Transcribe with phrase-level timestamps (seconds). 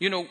[0.00, 0.26] You know,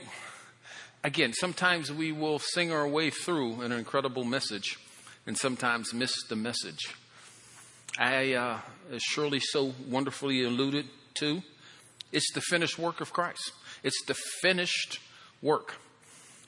[1.05, 4.77] again, sometimes we will sing our way through an incredible message
[5.25, 6.93] and sometimes miss the message.
[7.97, 8.59] I, uh,
[8.91, 11.41] as Shirley so wonderfully alluded to,
[12.11, 13.53] it's the finished work of Christ.
[13.83, 14.99] It's the finished
[15.41, 15.75] work.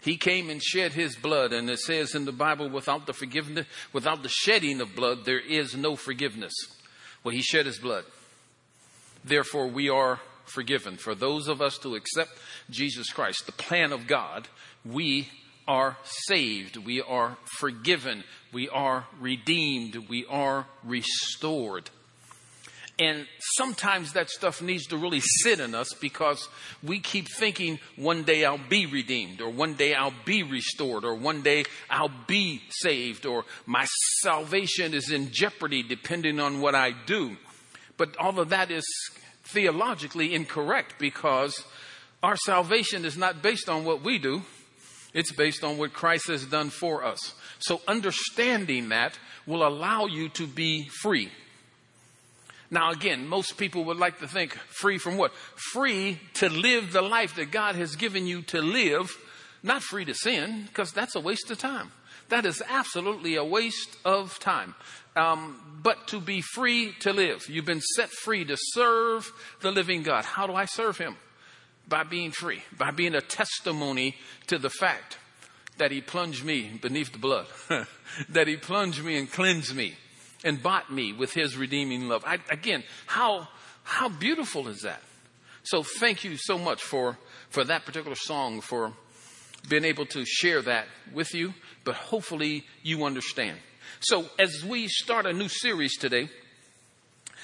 [0.04, 3.66] He came and shed his blood, and it says in the Bible, without the forgiveness,
[3.94, 6.54] without the shedding of blood, there is no forgiveness.
[7.24, 8.04] Well, he shed his blood.
[9.24, 10.98] Therefore, we are forgiven.
[10.98, 12.32] For those of us to accept
[12.70, 14.48] Jesus Christ, the plan of God,
[14.84, 15.30] we
[15.68, 16.78] are saved.
[16.78, 18.24] We are forgiven.
[18.54, 20.08] We are redeemed.
[20.10, 21.90] We are restored.
[22.98, 23.28] And
[23.58, 26.48] sometimes that stuff needs to really sit in us because
[26.82, 31.14] we keep thinking one day I'll be redeemed or one day I'll be restored or
[31.14, 33.86] one day I'll be saved or my
[34.22, 37.36] salvation is in jeopardy depending on what I do.
[37.98, 38.86] But all of that is
[39.46, 41.64] theologically incorrect because
[42.24, 44.44] our salvation is not based on what we do.
[45.14, 47.36] It's based on what Christ has done for us.
[47.60, 51.32] So understanding that will allow you to be free.
[52.72, 55.34] Now, again, most people would like to think free from what?
[55.72, 59.16] Free to live the life that God has given you to live,
[59.64, 61.92] not free to sin, because that's a waste of time.
[62.30, 64.76] That is absolutely a waste of time
[65.16, 67.48] um, but to be free to live.
[67.50, 70.26] You've been set free to serve the living God.
[70.26, 71.16] How do I serve Him?
[71.88, 74.16] By being free, by being a testimony
[74.48, 75.18] to the fact
[75.78, 77.48] that He plunged me beneath the blood,
[78.30, 79.96] that He plunged me and cleansed me
[80.44, 82.24] and bought me with His redeeming love.
[82.26, 83.48] I, again, how
[83.84, 85.02] how beautiful is that?
[85.64, 87.18] So thank you so much for
[87.50, 88.94] for that particular song for
[89.66, 91.54] being able to share that with you.
[91.84, 93.58] But hopefully you understand.
[94.00, 96.30] So, as we start a new series today,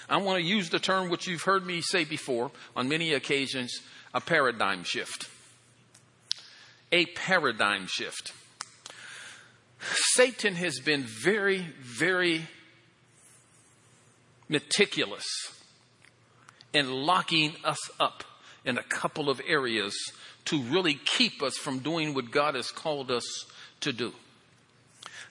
[0.10, 3.80] I want to use the term which you've heard me say before on many occasions
[4.14, 5.30] a paradigm shift.
[6.92, 8.34] A paradigm shift.
[10.14, 12.48] Satan has been very, very
[14.50, 15.26] meticulous
[16.74, 18.24] in locking us up
[18.66, 19.96] in a couple of areas
[20.46, 23.46] to really keep us from doing what God has called us
[23.82, 24.14] to do.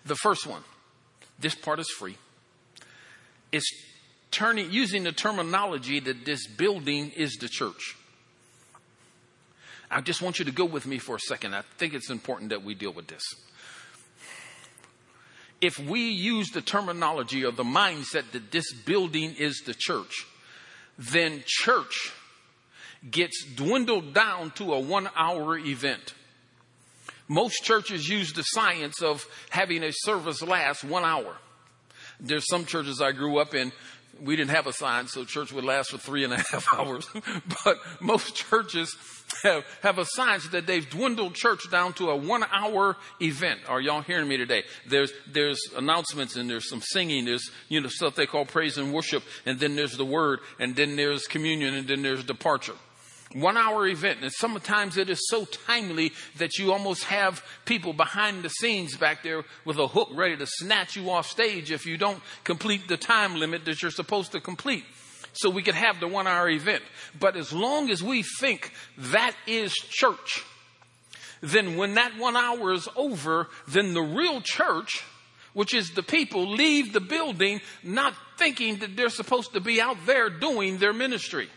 [0.05, 0.63] The first one
[1.39, 2.17] this part is free.
[3.51, 3.71] It's
[4.31, 7.97] turning, using the terminology that this building is the church.
[9.91, 11.55] I just want you to go with me for a second.
[11.55, 13.23] I think it's important that we deal with this.
[15.61, 20.27] If we use the terminology or the mindset that this building is the church,
[20.97, 22.13] then church
[23.09, 26.15] gets dwindled down to a one hour event.
[27.29, 31.37] Most churches use the science of having a service last one hour.
[32.19, 33.73] There's some churches I grew up in,
[34.23, 37.09] we didn't have a sign, so church would last for three and a half hours.
[37.65, 38.97] but most churches
[39.43, 43.61] have, have a sign that they've dwindled church down to a one hour event.
[43.69, 44.65] Are y'all hearing me today?
[44.87, 47.25] There's, there's announcements and there's some singing.
[47.25, 49.23] There's, you know, stuff they call praise and worship.
[49.47, 52.77] And then there's the word and then there's communion and then there's departure
[53.35, 54.21] one hour event.
[54.23, 59.23] And sometimes it is so timely that you almost have people behind the scenes back
[59.23, 62.97] there with a hook ready to snatch you off stage if you don't complete the
[62.97, 64.85] time limit that you're supposed to complete.
[65.33, 66.83] So we could have the one hour event.
[67.19, 70.45] But as long as we think that is church,
[71.41, 75.05] then when that one hour is over, then the real church,
[75.53, 79.97] which is the people, leave the building not thinking that they're supposed to be out
[80.05, 81.49] there doing their ministry.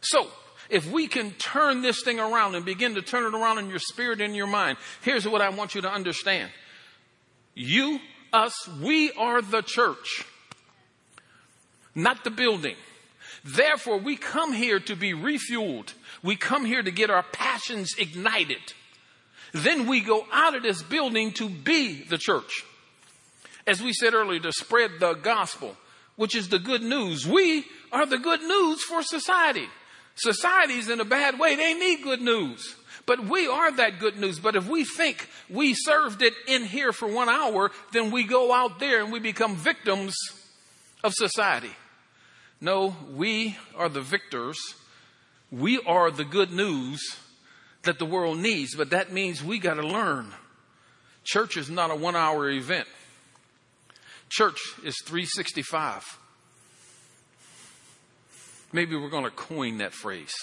[0.00, 0.28] So
[0.70, 3.78] if we can turn this thing around and begin to turn it around in your
[3.78, 6.50] spirit and your mind, here's what I want you to understand.
[7.54, 8.00] You,
[8.32, 10.24] us, we are the church,
[11.94, 12.76] not the building.
[13.44, 15.92] Therefore, we come here to be refueled.
[16.22, 18.72] We come here to get our passions ignited.
[19.52, 22.64] Then we go out of this building to be the church.
[23.66, 25.76] As we said earlier, to spread the gospel,
[26.16, 27.26] which is the good news.
[27.26, 29.68] We are the good news for society.
[30.16, 31.56] Society's in a bad way.
[31.56, 32.76] They need good news.
[33.06, 34.38] But we are that good news.
[34.38, 38.52] But if we think we served it in here for one hour, then we go
[38.52, 40.14] out there and we become victims
[41.02, 41.72] of society.
[42.60, 44.58] No, we are the victors.
[45.50, 47.00] We are the good news
[47.82, 48.74] that the world needs.
[48.74, 50.32] But that means we got to learn.
[51.24, 52.88] Church is not a one hour event.
[54.30, 56.18] Church is 365.
[58.74, 60.34] Maybe we're going to coin that phrase.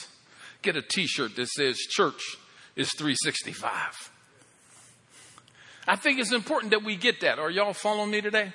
[0.61, 2.37] Get a t shirt that says church
[2.77, 4.09] is 365.
[5.85, 7.39] I think it's important that we get that.
[7.39, 8.53] Are y'all following me today?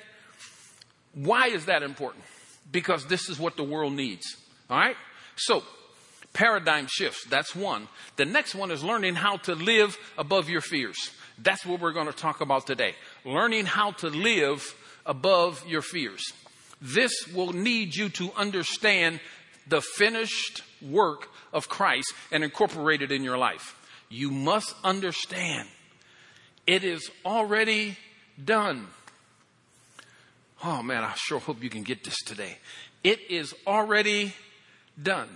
[1.13, 2.23] Why is that important?
[2.71, 4.25] Because this is what the world needs.
[4.67, 4.95] All right?
[5.35, 5.61] So,
[6.33, 7.25] paradigm shifts.
[7.25, 7.87] That's one.
[8.15, 10.97] The next one is learning how to live above your fears.
[11.37, 12.95] That's what we're going to talk about today.
[13.23, 14.73] Learning how to live
[15.05, 16.33] above your fears.
[16.81, 19.19] This will need you to understand
[19.69, 23.75] the finished work of Christ and incorporate it in your life.
[24.09, 25.67] You must understand
[26.65, 27.97] it is already
[28.43, 28.87] done.
[30.63, 32.57] Oh man, I sure hope you can get this today.
[33.03, 34.33] It is already
[35.01, 35.29] done.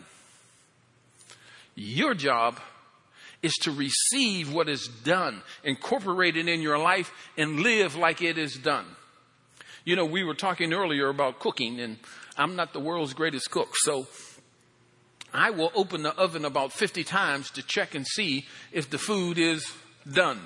[1.75, 2.59] Your job
[3.41, 8.37] is to receive what is done, incorporate it in your life, and live like it
[8.37, 8.85] is done.
[9.83, 11.97] You know, we were talking earlier about cooking, and
[12.37, 14.07] I'm not the world's greatest cook, so
[15.33, 19.37] I will open the oven about 50 times to check and see if the food
[19.37, 19.65] is
[20.11, 20.39] done.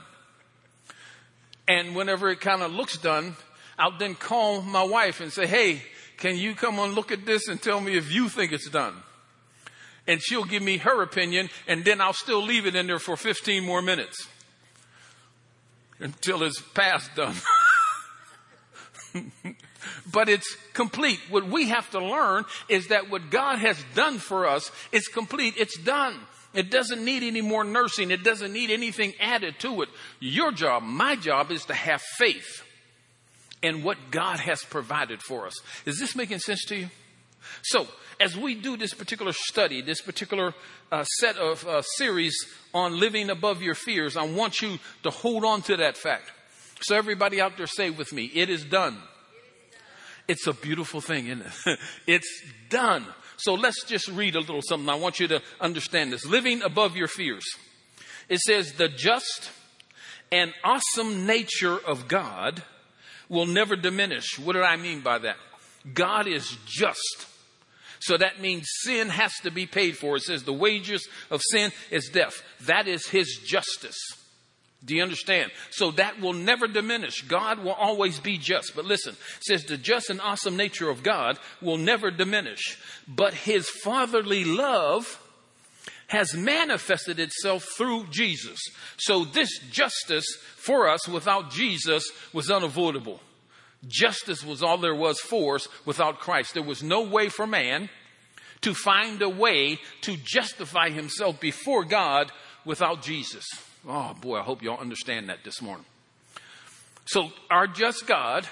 [1.67, 3.35] And whenever it kind of looks done,
[3.77, 5.81] I'll then call my wife and say, Hey,
[6.17, 8.95] can you come and look at this and tell me if you think it's done?
[10.07, 13.17] And she'll give me her opinion, and then I'll still leave it in there for
[13.17, 14.27] 15 more minutes
[15.99, 17.35] until it's past done.
[20.11, 21.19] but it's complete.
[21.29, 25.55] What we have to learn is that what God has done for us is complete.
[25.57, 26.15] It's done.
[26.53, 28.11] It doesn't need any more nursing.
[28.11, 29.89] It doesn't need anything added to it.
[30.19, 32.63] Your job, my job, is to have faith
[33.61, 35.55] in what God has provided for us.
[35.85, 36.89] Is this making sense to you?
[37.61, 37.87] So,
[38.19, 40.53] as we do this particular study, this particular
[40.91, 42.35] uh, set of uh, series
[42.73, 46.31] on living above your fears, I want you to hold on to that fact.
[46.81, 48.97] So, everybody out there, say with me, it is done.
[50.27, 51.80] It's a beautiful thing, isn't it?
[52.07, 53.06] it's done.
[53.38, 54.89] So let's just read a little something.
[54.89, 56.25] I want you to understand this.
[56.25, 57.45] Living above your fears.
[58.30, 59.51] It says, the just
[60.31, 62.63] and awesome nature of God
[63.30, 64.39] will never diminish.
[64.39, 65.38] What do I mean by that?
[65.94, 67.28] God is just.
[68.00, 70.16] So that means sin has to be paid for.
[70.16, 72.42] It says the wages of sin is death.
[72.62, 73.98] That is his justice.
[74.85, 75.51] Do you understand?
[75.71, 77.23] So that will never diminish.
[77.23, 78.75] God will always be just.
[78.75, 82.79] But listen, says the just and awesome nature of God will never diminish.
[83.07, 85.19] But his fatherly love
[86.07, 88.59] has manifested itself through Jesus.
[88.97, 93.19] So this justice for us without Jesus was unavoidable.
[93.87, 96.53] Justice was all there was for us without Christ.
[96.53, 97.89] There was no way for man
[98.61, 102.31] to find a way to justify himself before God
[102.65, 103.45] without Jesus.
[103.87, 105.85] Oh boy, I hope y'all understand that this morning.
[107.05, 108.47] So our just God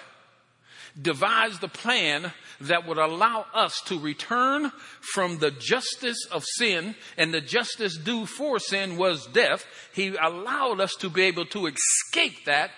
[1.02, 2.32] devised the plan
[2.62, 4.72] that would allow us to return
[5.02, 9.66] from the justice of sin and the justice due for sin was death.
[9.94, 12.70] He allowed us to be able to escape that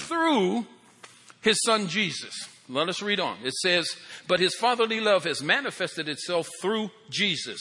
[0.00, 0.66] through
[1.42, 2.48] his son Jesus.
[2.68, 3.38] Let us read on.
[3.44, 3.88] It says,
[4.28, 7.60] But his fatherly love has manifested itself through Jesus.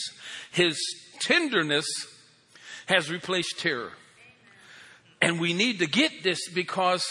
[0.51, 0.79] His
[1.19, 1.85] tenderness
[2.87, 3.93] has replaced terror.
[5.21, 7.04] And we need to get this because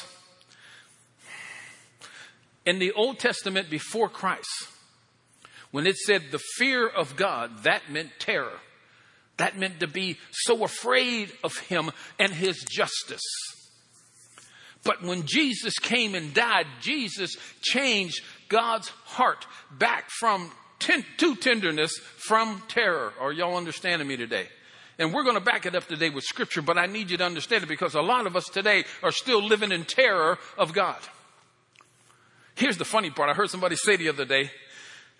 [2.65, 4.49] in the Old Testament before Christ,
[5.71, 8.61] when it said the fear of God, that meant terror.
[9.37, 13.23] That meant to be so afraid of Him and His justice.
[14.85, 21.93] But when Jesus came and died, Jesus changed God's heart back from ten- to tenderness
[22.17, 23.13] from terror.
[23.21, 24.49] Are y'all understanding me today?
[24.99, 27.25] And we're going to back it up today with scripture, but I need you to
[27.25, 30.99] understand it because a lot of us today are still living in terror of God.
[32.57, 33.31] Here's the funny part.
[33.31, 34.51] I heard somebody say the other day,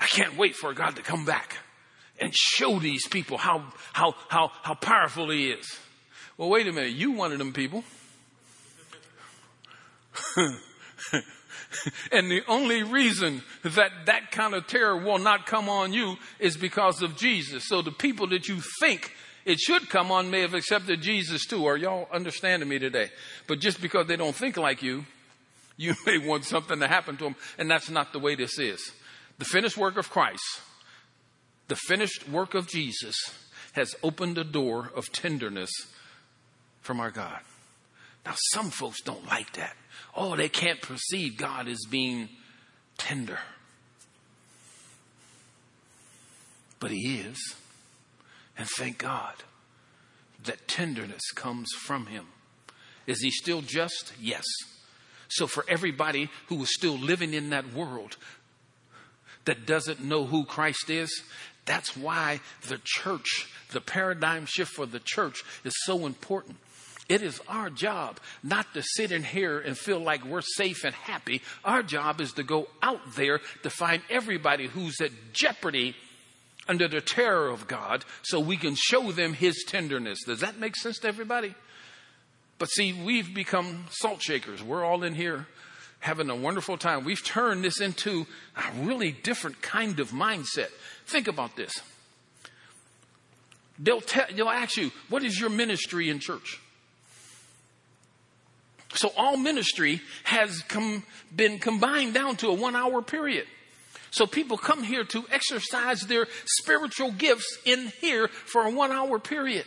[0.01, 1.59] I can't wait for God to come back
[2.21, 5.79] and show these people how, how, how, how powerful he is.
[6.37, 6.93] Well, wait a minute.
[6.93, 7.85] You one of them people.
[12.13, 16.57] and the only reason that that kind of terror will not come on you is
[16.57, 17.69] because of Jesus.
[17.69, 19.13] So the people that you think
[19.49, 21.65] it should come on may have accepted Jesus too.
[21.65, 23.09] Are y'all understanding me today?
[23.47, 25.07] But just because they don't think like you,
[25.79, 28.93] you may want something to happen to them, and that's not the way this is.
[29.39, 30.43] The finished work of Christ,
[31.69, 33.17] the finished work of Jesus,
[33.73, 35.71] has opened a door of tenderness
[36.83, 37.41] from our God.
[38.27, 39.75] Now, some folks don't like that.
[40.15, 42.29] Oh, they can't perceive God as being
[42.99, 43.39] tender.
[46.81, 47.39] But He is.
[48.59, 49.35] And thank God
[50.45, 52.27] that tenderness comes from him.
[53.07, 54.13] Is he still just?
[54.21, 54.45] Yes.
[55.29, 58.17] So, for everybody who is still living in that world
[59.45, 61.23] that doesn't know who Christ is,
[61.65, 66.57] that's why the church, the paradigm shift for the church is so important.
[67.09, 70.95] It is our job not to sit in here and feel like we're safe and
[70.95, 71.41] happy.
[71.65, 75.95] Our job is to go out there to find everybody who's at jeopardy
[76.69, 80.19] under the terror of God so we can show them his tenderness.
[80.25, 81.55] Does that make sense to everybody?
[82.59, 84.63] But see, we've become salt shakers.
[84.63, 85.47] We're all in here
[86.01, 87.05] having a wonderful time.
[87.05, 90.69] We've turned this into a really different kind of mindset.
[91.07, 91.73] Think about this.
[93.79, 96.61] They'll, tell, they'll ask you, what is your ministry in church?
[98.95, 103.47] So all ministry has come, been combined down to a one hour period.
[104.11, 109.19] So people come here to exercise their spiritual gifts in here for a one hour
[109.19, 109.67] period.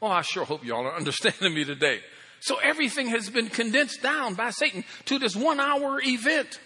[0.00, 2.00] Oh, I sure hope y'all are understanding me today.
[2.40, 6.60] So everything has been condensed down by Satan to this one hour event.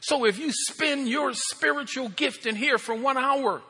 [0.00, 3.62] So if you spend your spiritual gift in here for one hour,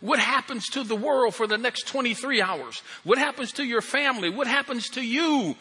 [0.00, 2.82] what happens to the world for the next 23 hours?
[3.04, 4.28] What happens to your family?
[4.28, 5.56] What happens to you?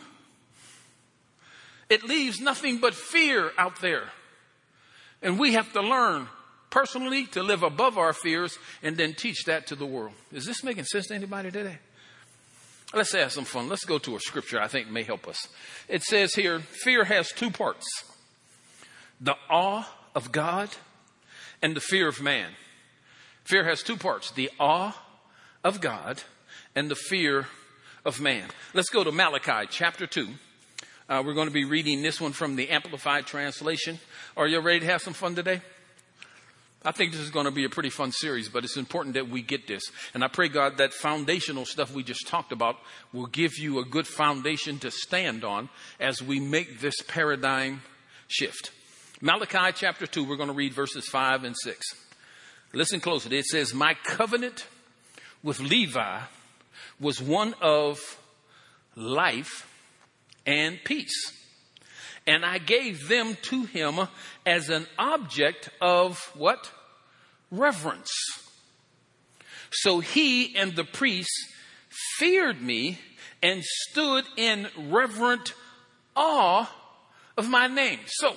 [1.89, 4.09] It leaves nothing but fear out there.
[5.23, 6.27] And we have to learn
[6.69, 10.13] personally to live above our fears and then teach that to the world.
[10.31, 11.79] Is this making sense to anybody today?
[12.93, 13.69] Let's have some fun.
[13.69, 15.47] Let's go to a scripture I think may help us.
[15.87, 17.85] It says here, fear has two parts.
[19.19, 20.69] The awe of God
[21.61, 22.51] and the fear of man.
[23.45, 24.31] Fear has two parts.
[24.31, 24.95] The awe
[25.63, 26.21] of God
[26.75, 27.47] and the fear
[28.05, 28.49] of man.
[28.73, 30.27] Let's go to Malachi chapter 2.
[31.13, 33.99] Uh, we're going to be reading this one from the Amplified Translation.
[34.35, 35.61] Are you ready to have some fun today?
[36.83, 39.29] I think this is going to be a pretty fun series, but it's important that
[39.29, 39.83] we get this.
[40.15, 42.77] And I pray, God, that foundational stuff we just talked about
[43.13, 47.83] will give you a good foundation to stand on as we make this paradigm
[48.27, 48.71] shift.
[49.21, 51.85] Malachi chapter 2, we're going to read verses 5 and 6.
[52.73, 53.37] Listen closely.
[53.37, 54.65] It says, My covenant
[55.43, 56.21] with Levi
[56.99, 57.99] was one of
[58.95, 59.69] life
[60.45, 61.33] and peace.
[62.25, 64.07] And I gave them to him
[64.45, 66.71] as an object of what?
[67.51, 68.11] Reverence.
[69.71, 71.53] So he and the priests
[72.17, 72.99] feared me
[73.41, 75.53] and stood in reverent
[76.15, 76.71] awe
[77.37, 77.99] of my name.
[78.05, 78.35] So,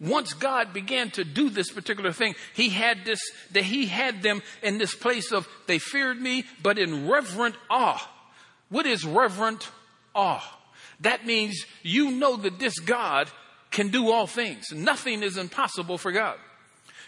[0.00, 3.20] once God began to do this particular thing, he had this,
[3.52, 8.08] that he had them in this place of they feared me, but in reverent awe.
[8.68, 9.68] What is reverent
[10.14, 10.57] awe?
[11.00, 13.30] That means you know that this God
[13.70, 14.72] can do all things.
[14.72, 16.36] Nothing is impossible for God.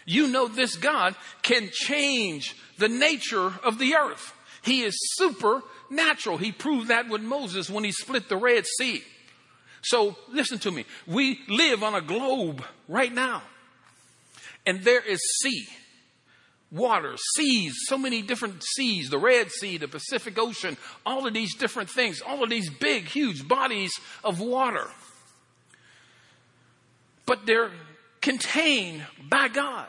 [0.05, 4.33] You know this God can change the nature of the earth.
[4.63, 6.37] He is supernatural.
[6.37, 9.03] He proved that with Moses when he split the Red Sea.
[9.81, 10.85] So listen to me.
[11.07, 13.41] We live on a globe right now.
[14.65, 15.67] And there is sea,
[16.71, 21.55] water, seas, so many different seas, the Red Sea, the Pacific Ocean, all of these
[21.55, 23.91] different things, all of these big, huge bodies
[24.23, 24.87] of water.
[27.25, 27.71] But they're
[28.21, 29.87] contained by God.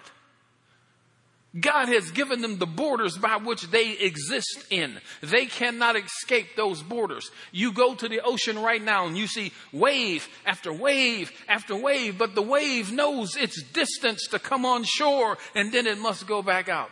[1.59, 4.99] God has given them the borders by which they exist in.
[5.21, 7.31] They cannot escape those borders.
[7.51, 12.17] You go to the ocean right now and you see wave after wave after wave,
[12.17, 16.41] but the wave knows its distance to come on shore and then it must go
[16.41, 16.91] back out.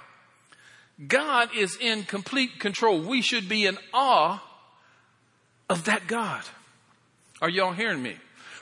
[1.06, 3.00] God is in complete control.
[3.00, 4.42] We should be in awe
[5.70, 6.44] of that God.
[7.40, 8.16] Are y'all hearing me?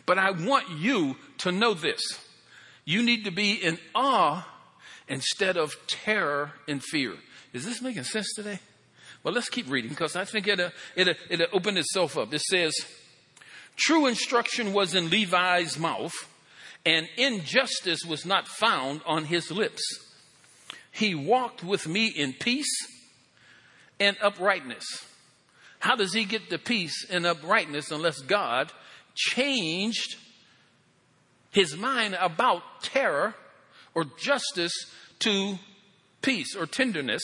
[0.07, 2.01] But I want you to know this.
[2.85, 4.47] You need to be in awe
[5.09, 7.15] instead of terror and fear.
[7.53, 8.61] Is this making sense today?
[9.23, 12.33] Well, let's keep reading because I think it'll, it'll, it'll open itself up.
[12.33, 12.75] It says,
[13.77, 16.15] True instruction was in Levi's mouth,
[16.85, 19.83] and injustice was not found on his lips.
[20.91, 22.71] He walked with me in peace
[24.01, 24.85] and uprightness.
[25.81, 28.73] How does he get the peace and uprightness unless God
[29.15, 30.17] changed
[31.51, 33.35] his mind about terror
[33.95, 34.73] or justice
[35.21, 35.59] to
[36.23, 37.23] peace or tenderness,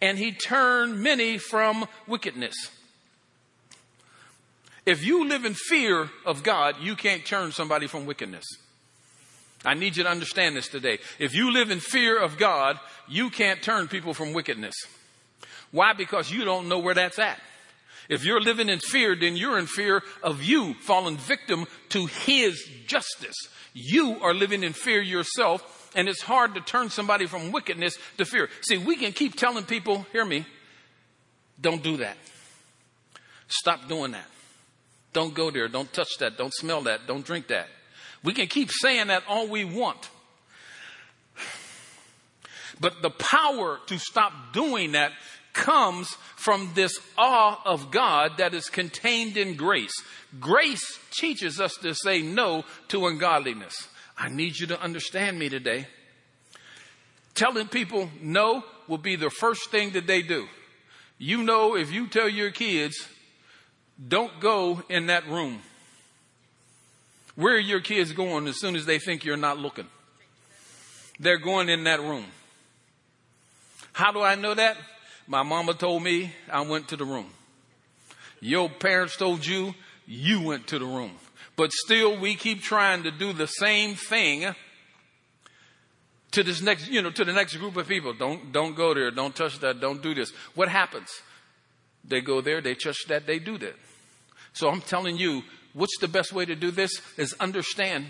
[0.00, 2.54] and he turned many from wickedness.
[4.84, 8.44] If you live in fear of God, you can't turn somebody from wickedness.
[9.64, 10.98] I need you to understand this today.
[11.20, 14.74] If you live in fear of God, you can't turn people from wickedness.
[15.70, 15.92] Why?
[15.92, 17.40] Because you don't know where that's at.
[18.12, 22.62] If you're living in fear, then you're in fear of you falling victim to His
[22.86, 23.36] justice.
[23.72, 28.26] You are living in fear yourself, and it's hard to turn somebody from wickedness to
[28.26, 28.50] fear.
[28.60, 30.44] See, we can keep telling people, hear me,
[31.58, 32.18] don't do that.
[33.48, 34.26] Stop doing that.
[35.14, 35.68] Don't go there.
[35.68, 36.36] Don't touch that.
[36.36, 37.06] Don't smell that.
[37.06, 37.68] Don't drink that.
[38.22, 40.10] We can keep saying that all we want.
[42.78, 45.12] But the power to stop doing that
[45.52, 49.92] comes from this awe of God that is contained in grace.
[50.40, 53.88] Grace teaches us to say no to ungodliness.
[54.16, 55.86] I need you to understand me today.
[57.34, 60.46] Telling people no will be the first thing that they do.
[61.18, 63.06] You know, if you tell your kids,
[64.08, 65.60] don't go in that room,
[67.36, 69.86] where are your kids going as soon as they think you're not looking?
[71.18, 72.26] They're going in that room.
[73.92, 74.76] How do I know that?
[75.26, 77.30] My mama told me I went to the room.
[78.40, 79.74] Your parents told you
[80.06, 81.12] you went to the room.
[81.56, 84.54] But still we keep trying to do the same thing
[86.32, 88.14] to this next, you know, to the next group of people.
[88.14, 89.10] Don't, don't go there.
[89.10, 89.80] Don't touch that.
[89.80, 90.30] Don't do this.
[90.54, 91.08] What happens?
[92.04, 93.74] They go there, they touch that, they do that.
[94.52, 98.06] So I'm telling you, what's the best way to do this is understand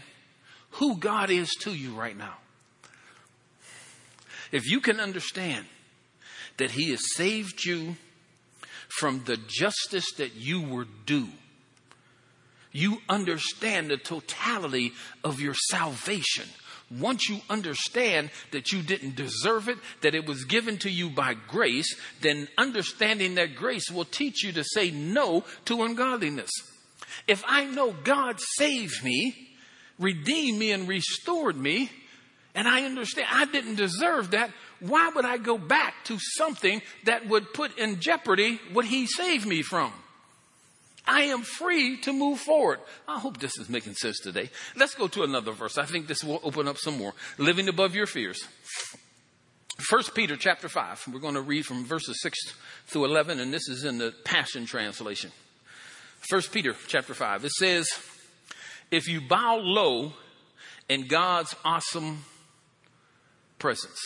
[0.72, 2.34] who God is to you right now.
[4.50, 5.66] If you can understand
[6.58, 7.96] that He has saved you
[8.88, 11.28] from the justice that you were due,
[12.72, 14.92] you understand the totality
[15.24, 16.46] of your salvation.
[17.00, 21.34] Once you understand that you didn't deserve it, that it was given to you by
[21.48, 26.50] grace, then understanding that grace will teach you to say no to ungodliness.
[27.26, 29.54] If I know God saved me,
[29.98, 31.90] redeemed me, and restored me,
[32.54, 34.50] and I understand I didn't deserve that,
[34.82, 39.46] why would I go back to something that would put in jeopardy what He saved
[39.46, 39.92] me from?
[41.06, 42.80] I am free to move forward.
[43.08, 44.50] I hope this is making sense today.
[44.76, 45.78] Let's go to another verse.
[45.78, 47.12] I think this will open up some more.
[47.38, 48.40] Living above your fears.
[49.78, 51.08] First Peter chapter 5.
[51.12, 52.38] We're going to read from verses 6
[52.86, 55.32] through 11, and this is in the Passion Translation.
[56.28, 57.44] First Peter chapter 5.
[57.44, 57.88] It says,
[58.90, 60.12] If you bow low
[60.88, 62.24] in God's awesome
[63.58, 63.98] presence,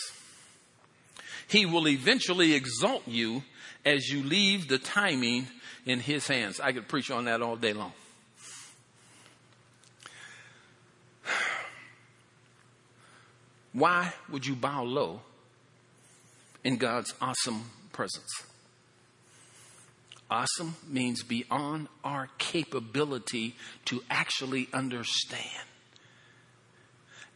[1.49, 3.43] He will eventually exalt you
[3.85, 5.47] as you leave the timing
[5.85, 6.59] in his hands.
[6.61, 7.93] I could preach on that all day long.
[13.73, 15.21] Why would you bow low
[16.65, 18.43] in God's awesome presence?
[20.29, 25.69] Awesome means beyond our capability to actually understand.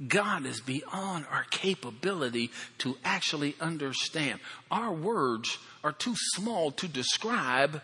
[0.06, 4.40] God is beyond our capability to actually understand.
[4.70, 7.82] Our words are too small to describe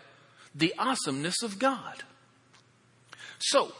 [0.55, 2.03] the awesomeness of God.
[3.39, 3.71] So,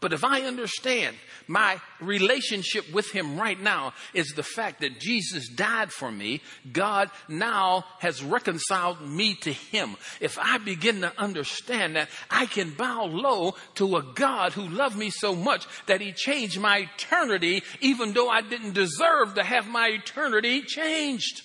[0.00, 5.48] but if I understand my relationship with Him right now is the fact that Jesus
[5.48, 9.96] died for me, God now has reconciled me to Him.
[10.20, 14.96] If I begin to understand that, I can bow low to a God who loved
[14.96, 19.66] me so much that He changed my eternity, even though I didn't deserve to have
[19.66, 21.42] my eternity changed.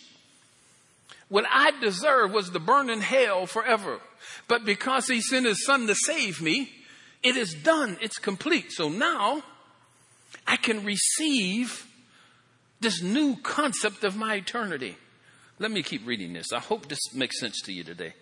[1.29, 4.01] What I deserved was to burn in hell forever.
[4.49, 6.69] But because he sent his son to save me,
[7.23, 7.97] it is done.
[8.01, 8.71] It's complete.
[8.71, 9.43] So now
[10.47, 11.87] I can receive
[12.79, 14.97] this new concept of my eternity.
[15.59, 16.51] Let me keep reading this.
[16.51, 18.13] I hope this makes sense to you today.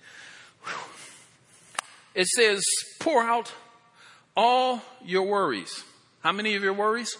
[2.13, 2.61] It says,
[2.99, 3.53] pour out
[4.35, 5.83] all your worries.
[6.21, 7.15] How many of your worries?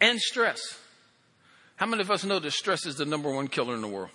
[0.00, 0.60] And stress.
[1.76, 4.10] How many of us know that stress is the number one killer in the world?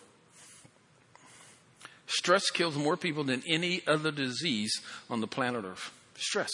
[2.14, 5.92] Stress kills more people than any other disease on the planet Earth.
[6.16, 6.52] Stress.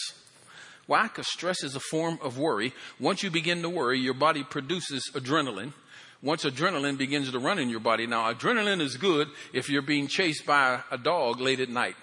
[0.86, 1.02] Why?
[1.02, 2.72] Because stress is a form of worry.
[2.98, 5.74] Once you begin to worry, your body produces adrenaline.
[6.22, 10.06] Once adrenaline begins to run in your body, now adrenaline is good if you're being
[10.06, 11.96] chased by a dog late at night.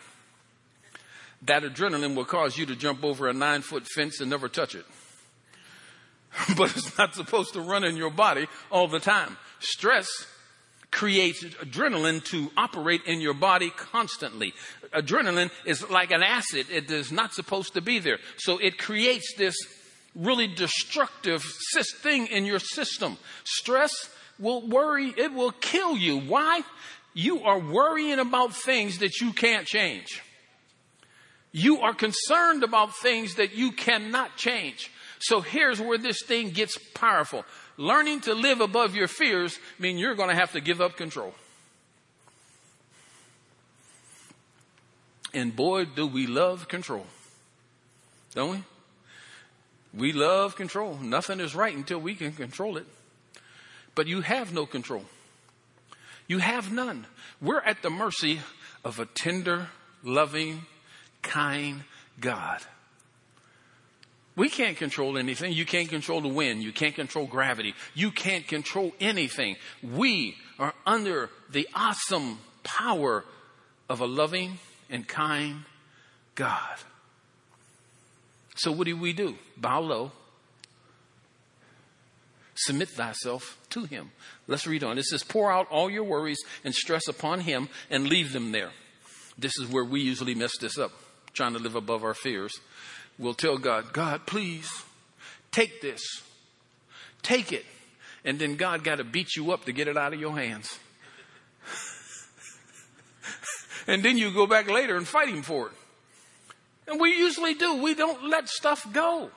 [1.41, 4.75] That adrenaline will cause you to jump over a nine foot fence and never touch
[4.75, 4.85] it.
[6.57, 9.35] but it's not supposed to run in your body all the time.
[9.59, 10.07] Stress
[10.97, 14.51] creates adrenaline to operate in your body constantly.
[14.95, 16.65] Adrenaline is like an acid.
[16.71, 18.17] It is not supposed to be there.
[18.37, 19.55] So it creates this
[20.15, 21.45] really destructive
[22.01, 23.17] thing in your system.
[23.43, 23.91] Stress
[24.39, 26.17] will worry, it will kill you.
[26.19, 26.61] Why?
[27.13, 30.23] You are worrying about things that you can't change.
[31.51, 34.91] You are concerned about things that you cannot change.
[35.19, 37.45] So here's where this thing gets powerful
[37.77, 41.33] learning to live above your fears mean you're going to have to give up control.
[45.33, 47.05] And boy, do we love control.
[48.33, 48.63] Don't we?
[49.93, 50.97] We love control.
[50.97, 52.85] Nothing is right until we can control it.
[53.95, 55.05] But you have no control.
[56.27, 57.07] You have none.
[57.41, 58.41] We're at the mercy
[58.83, 59.69] of a tender,
[60.03, 60.65] loving,
[61.21, 61.83] kind
[62.19, 62.61] God.
[64.37, 65.51] We can't control anything.
[65.51, 66.61] You can't control the wind.
[66.61, 67.73] You can't control gravity.
[67.95, 69.57] You can't control anything.
[69.81, 73.25] We are under the awesome power
[73.89, 74.59] of a loving
[74.91, 75.65] and kind
[76.35, 76.77] God.
[78.55, 79.37] So what do we do?
[79.57, 80.11] Bow low.
[82.53, 84.11] Submit thyself to him.
[84.47, 84.99] Let's read on.
[84.99, 88.71] It says, pour out all your worries and stress upon him and leave them there.
[89.35, 90.91] This is where we usually mess this up,
[91.33, 92.53] trying to live above our fears.
[93.19, 94.69] We'll tell God, God, please
[95.51, 96.23] take this.
[97.23, 97.65] Take it.
[98.23, 100.77] And then God got to beat you up to get it out of your hands.
[103.87, 105.73] and then you go back later and fight him for it.
[106.87, 107.81] And we usually do.
[107.81, 109.29] We don't let stuff go.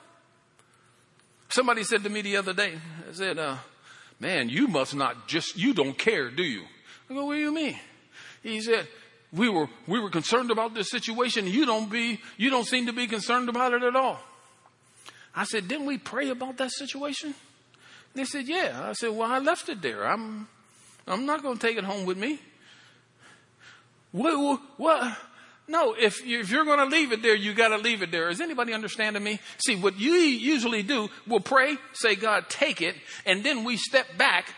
[1.49, 2.75] Somebody said to me the other day,
[3.09, 3.57] I said, uh,
[4.19, 6.63] man, you must not just, you don't care, do you?
[7.09, 7.77] I go, what do you mean?
[8.41, 8.87] He said,
[9.33, 11.47] we were, we were concerned about this situation.
[11.47, 14.19] You don't be, you don't seem to be concerned about it at all.
[15.35, 17.33] I said, didn't we pray about that situation?
[18.13, 18.89] They said, yeah.
[18.89, 20.05] I said, well, I left it there.
[20.05, 20.47] I'm,
[21.07, 22.39] I'm not going to take it home with me.
[24.11, 25.17] What, what?
[25.69, 28.11] No, if, you, if you're going to leave it there, you got to leave it
[28.11, 28.29] there.
[28.29, 29.39] Is anybody understanding me?
[29.65, 34.17] See, what you usually do, we'll pray, say, God, take it, and then we step
[34.17, 34.53] back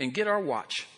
[0.00, 0.88] and get our watch.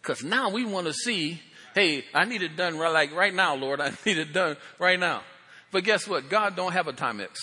[0.00, 1.40] Because now we want to see,
[1.76, 3.80] hey, I need it done right, like right now, Lord.
[3.82, 5.22] I need it done right now.
[5.70, 6.28] But guess what?
[6.28, 7.36] God don't have a time Timex.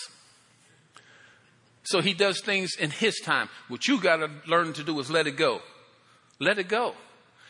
[1.84, 3.48] So he does things in his time.
[3.68, 5.60] What you got to learn to do is let it go.
[6.40, 6.94] Let it go.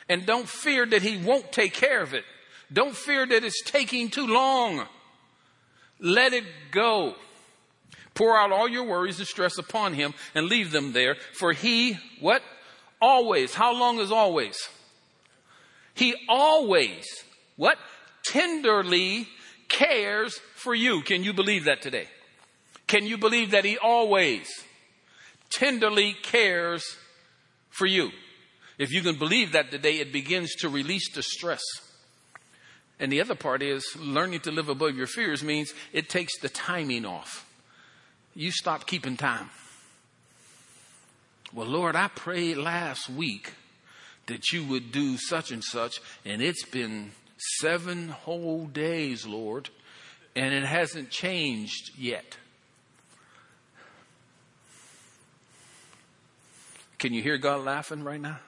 [0.08, 2.24] And don't fear that he won't take care of it.
[2.72, 4.86] Don't fear that it's taking too long.
[6.00, 7.14] Let it go.
[8.14, 11.16] Pour out all your worries and stress upon him and leave them there.
[11.32, 12.42] For he, what?
[13.00, 13.54] Always.
[13.54, 14.56] How long is always?
[15.94, 17.06] He always,
[17.56, 17.78] what?
[18.26, 19.28] Tenderly
[19.68, 21.02] cares for you.
[21.02, 22.08] Can you believe that today?
[22.86, 24.48] Can you believe that he always
[25.50, 26.84] tenderly cares
[27.70, 28.10] for you?
[28.78, 31.62] If you can believe that today, it begins to release the stress.
[32.98, 36.48] And the other part is learning to live above your fears means it takes the
[36.48, 37.48] timing off.
[38.34, 39.50] You stop keeping time.
[41.52, 43.52] Well, Lord, I prayed last week
[44.26, 47.12] that you would do such and such, and it's been
[47.58, 49.70] seven whole days, Lord,
[50.34, 52.36] and it hasn't changed yet.
[56.98, 58.38] Can you hear God laughing right now?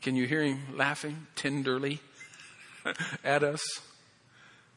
[0.00, 2.00] Can you hear Him laughing tenderly?
[3.24, 3.62] at us.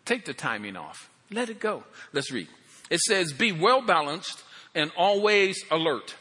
[0.05, 1.09] Take the timing off.
[1.29, 1.83] Let it go.
[2.13, 2.47] Let's read.
[2.89, 4.43] It says, Be well balanced
[4.75, 6.15] and always alert,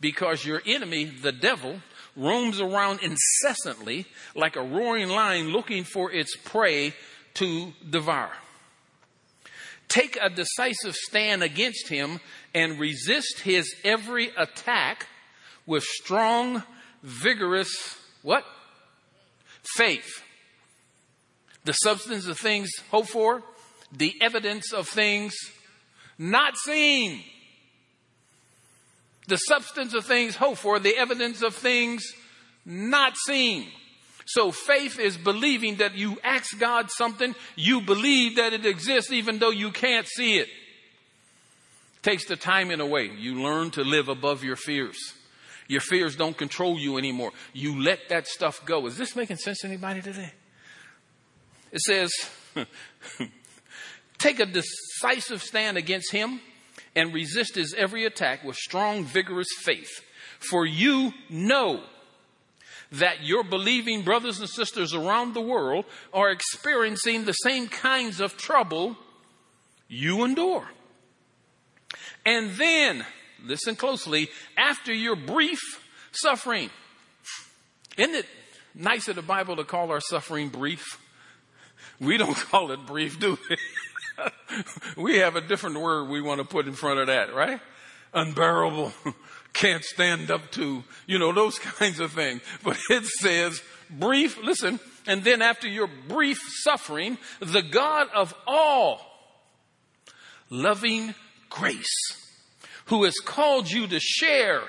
[0.00, 1.80] because your enemy, the devil,
[2.16, 6.94] roams around incessantly like a roaring lion looking for its prey
[7.34, 8.32] to devour.
[9.88, 12.20] Take a decisive stand against him
[12.54, 15.06] and resist his every attack
[15.66, 16.62] with strong,
[17.02, 18.44] vigorous, what?
[19.76, 20.22] Faith
[21.64, 23.42] the substance of things hoped for,
[23.92, 25.34] the evidence of things
[26.18, 27.22] not seen.
[29.30, 32.04] The substance of things hoped for, the evidence of things
[32.66, 33.68] not seen.
[34.26, 39.38] So faith is believing that you ask God something, you believe that it exists even
[39.38, 40.48] though you can't see it.
[42.02, 43.08] Takes the time in a way.
[43.08, 44.98] You learn to live above your fears.
[45.68, 47.30] Your fears don't control you anymore.
[47.52, 48.84] You let that stuff go.
[48.88, 50.32] Is this making sense to anybody today?
[51.70, 52.10] It says,
[54.18, 56.40] take a decisive stand against him
[56.94, 60.04] and resist his every attack with strong, vigorous faith.
[60.38, 61.82] For you know
[62.92, 68.36] that your believing brothers and sisters around the world are experiencing the same kinds of
[68.36, 68.96] trouble
[69.88, 70.66] you endure.
[72.26, 73.04] And then,
[73.44, 75.60] listen closely, after your brief
[76.12, 76.70] suffering,
[77.96, 78.26] isn't it
[78.74, 80.98] nice of the Bible to call our suffering brief?
[82.00, 83.56] We don't call it brief, do we?
[84.96, 87.60] we have a different word we want to put in front of that, right?
[88.12, 88.92] Unbearable,
[89.52, 92.40] can't stand up to, you know, those kinds of things.
[92.62, 99.00] But it says brief, listen, and then after your brief suffering, the God of all
[100.48, 101.14] loving
[101.48, 101.96] grace,
[102.86, 104.62] who has called you to share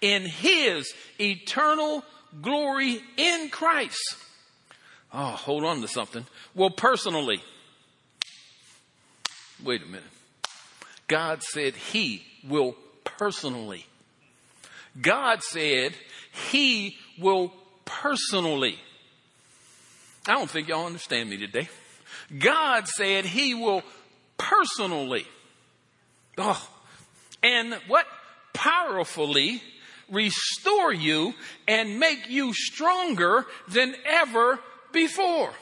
[0.00, 2.04] in his eternal
[2.42, 4.16] glory in Christ
[5.18, 6.26] Oh, hold on to something.
[6.54, 7.40] Well, personally,
[9.64, 10.02] wait a minute.
[11.08, 13.86] God said He will personally.
[15.00, 15.94] God said
[16.50, 17.52] He will
[17.84, 18.78] personally.
[20.26, 21.68] I don't think y'all understand me today.
[22.36, 23.82] God said He will
[24.36, 25.26] personally.
[26.38, 26.68] Oh,
[27.42, 28.06] and what?
[28.52, 29.62] Powerfully
[30.10, 31.34] restore you
[31.68, 34.58] and make you stronger than ever
[34.92, 35.52] before.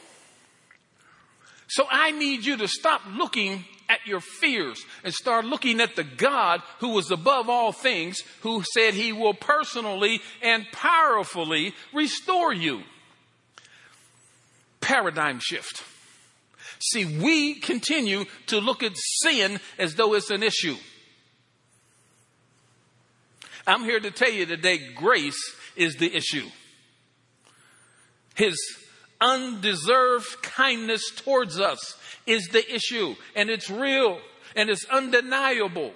[1.67, 6.03] So I need you to stop looking at your fears and start looking at the
[6.03, 12.81] God who was above all things, who said he will personally and powerfully restore you.
[14.81, 15.83] Paradigm shift.
[16.79, 20.75] See, we continue to look at sin as though it's an issue.
[23.67, 25.41] I'm here to tell you today grace
[25.75, 26.47] is the issue.
[28.35, 28.55] His
[29.21, 34.19] undeserved kindness towards us is the issue, and it's real
[34.55, 35.93] and it's undeniable.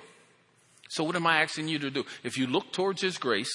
[0.90, 2.06] So, what am I asking you to do?
[2.24, 3.52] If you look towards His grace,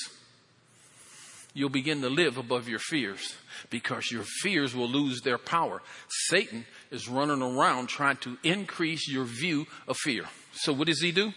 [1.53, 3.35] you'll begin to live above your fears
[3.71, 5.83] because your fears will lose their power.
[6.29, 10.25] Satan is running around trying to increase your view of fear.
[10.53, 11.33] So, what does he do?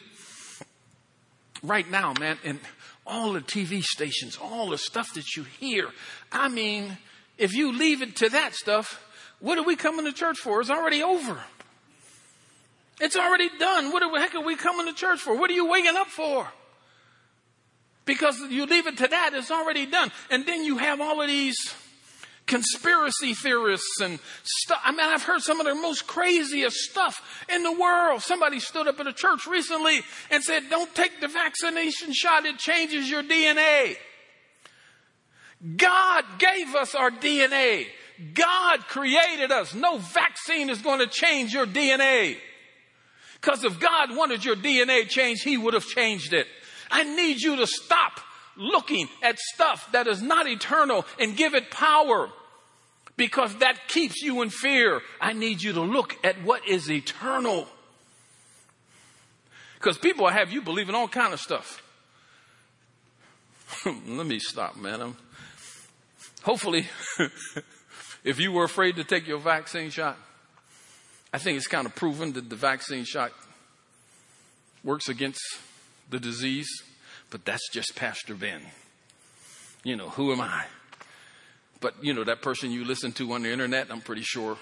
[1.64, 2.60] Right now, man, and
[3.06, 5.90] all the TV stations, all the stuff that you hear,
[6.32, 6.98] I mean,
[7.38, 9.04] if you leave it to that stuff,
[9.40, 10.62] what are we coming to church for?
[10.62, 11.38] It's already over.
[13.00, 13.92] It's already done.
[13.92, 15.38] What the heck are we coming to church for?
[15.38, 16.48] What are you waking up for?
[18.06, 20.12] Because you leave it to that, it's already done.
[20.32, 21.58] And then you have all of these
[22.48, 24.80] conspiracy theorists and stuff.
[24.84, 28.22] I mean, I've heard some of the most craziest stuff in the world.
[28.22, 30.00] Somebody stood up at a church recently
[30.32, 32.46] and said, don't take the vaccination shot.
[32.46, 33.98] It changes your DNA.
[35.76, 37.88] God gave us our DNA.
[38.34, 39.74] God created us.
[39.74, 42.38] No vaccine is going to change your DNA.
[43.42, 46.48] Because if God wanted your DNA changed, He would have changed it.
[46.90, 48.20] I need you to stop
[48.56, 52.30] looking at stuff that is not eternal and give it power
[53.16, 55.02] because that keeps you in fear.
[55.20, 57.68] I need you to look at what is eternal.
[59.76, 61.84] Because people have you believing all kind of stuff.
[63.86, 65.02] Let me stop, man.
[65.02, 65.18] I'm,
[66.48, 66.88] hopefully,
[68.24, 70.18] if you were afraid to take your vaccine shot,
[71.34, 73.34] I think it's kind of proven that the vaccine shot
[74.82, 75.42] works against
[76.10, 76.70] the disease,
[77.30, 78.62] but that's just Pastor Ben.
[79.84, 80.64] You know, who am I?
[81.82, 84.58] But, you know, that person you listen to on the internet, I'm pretty sure,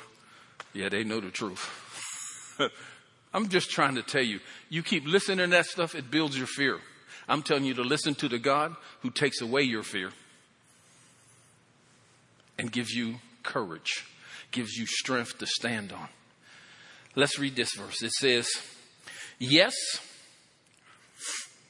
[0.73, 1.69] yeah, they know the truth.
[3.31, 6.47] I'm just trying to tell you, you keep listening to that stuff, it builds your
[6.47, 6.79] fear.
[7.29, 10.09] I'm telling you to listen to the God who takes away your fear
[12.57, 14.05] and gives you courage,
[14.51, 16.07] gives you strength to stand on.
[17.15, 18.01] Let's read this verse.
[18.01, 18.47] It says,
[19.39, 19.73] Yes,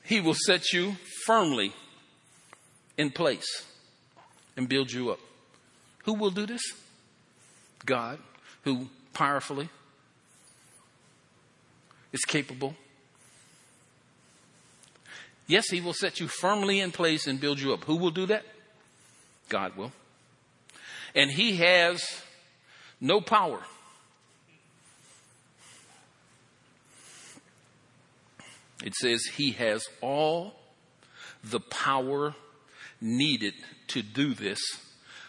[0.04, 0.96] he will set you
[1.26, 1.74] firmly
[2.98, 3.66] in place
[4.56, 5.20] and build you up.
[6.04, 6.62] Who will do this?
[7.86, 8.20] God,
[8.64, 9.70] who powerfully
[12.14, 12.76] is capable.
[15.48, 17.84] Yes, he will set you firmly in place and build you up.
[17.84, 18.44] Who will do that?
[19.50, 19.92] God will.
[21.16, 22.22] And he has
[23.00, 23.62] no power
[28.86, 30.54] It says he has all
[31.44, 32.36] the power
[33.02, 33.54] needed
[33.88, 34.60] to do this.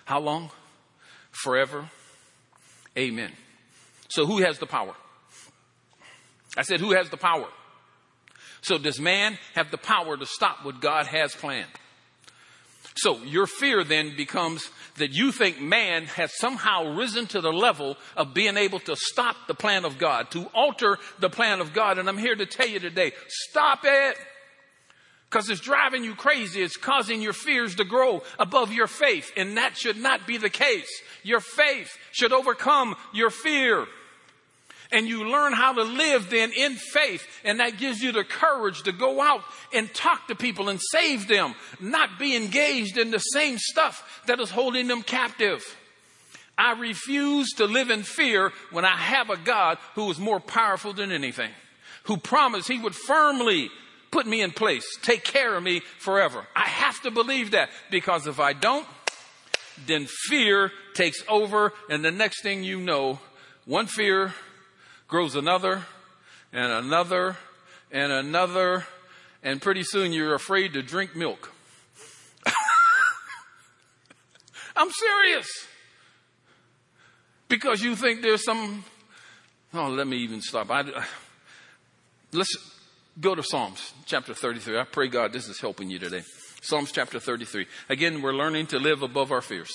[0.04, 0.50] How long?
[1.30, 1.88] Forever.
[2.98, 3.32] Amen.
[4.08, 4.94] So who has the power?
[6.56, 7.48] I said, who has the power?
[8.60, 11.70] So does man have the power to stop what God has planned?
[12.96, 17.96] So your fear then becomes that you think man has somehow risen to the level
[18.16, 21.98] of being able to stop the plan of God, to alter the plan of God.
[21.98, 24.16] And I'm here to tell you today, stop it.
[25.28, 26.62] Because it's driving you crazy.
[26.62, 29.32] It's causing your fears to grow above your faith.
[29.36, 30.88] And that should not be the case.
[31.24, 33.86] Your faith should overcome your fear
[34.92, 37.26] and you learn how to live then in faith.
[37.44, 41.28] And that gives you the courage to go out and talk to people and save
[41.28, 45.64] them, not be engaged in the same stuff that is holding them captive.
[46.58, 50.92] I refuse to live in fear when I have a God who is more powerful
[50.92, 51.50] than anything,
[52.04, 53.70] who promised he would firmly
[54.10, 56.46] put me in place, take care of me forever.
[56.54, 58.86] I have to believe that because if I don't,
[59.86, 63.18] then fear takes over and the next thing you know,
[63.66, 64.32] one fear
[65.08, 65.82] grows another
[66.52, 67.36] and another
[67.90, 68.84] and another,
[69.42, 71.52] and pretty soon you're afraid to drink milk.
[74.76, 75.48] I'm serious.
[77.48, 78.84] Because you think there's some,
[79.72, 80.70] oh, let me even stop.
[80.70, 80.84] I,
[82.32, 82.54] let's
[83.20, 84.78] go to Psalms chapter 33.
[84.78, 86.22] I pray God this is helping you today.
[86.60, 87.66] Psalms chapter 33.
[87.88, 89.70] Again, we're learning to live above our fears.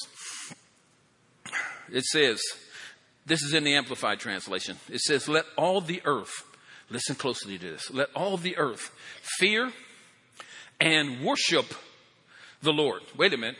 [1.89, 2.41] It says,
[3.26, 4.78] this is in the Amplified Translation.
[4.90, 6.44] It says, Let all the earth,
[6.90, 8.92] listen closely to this, let all the earth
[9.40, 9.72] fear
[10.80, 11.74] and worship
[12.62, 13.02] the Lord.
[13.18, 13.58] Wait a minute.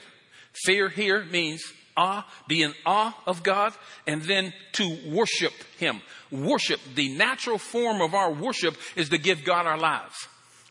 [0.54, 1.64] Fear here means
[1.96, 3.74] awe, be in awe of God,
[4.08, 6.02] and then to worship Him.
[6.32, 10.16] Worship, the natural form of our worship is to give God our lives.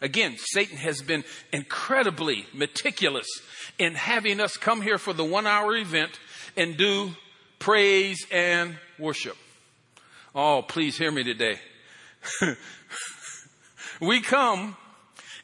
[0.03, 3.27] Again, Satan has been incredibly meticulous
[3.79, 6.19] in having us come here for the one hour event
[6.57, 7.11] and do
[7.61, 9.37] praise and worship.
[10.35, 11.61] Oh, please hear me today.
[14.01, 14.77] we come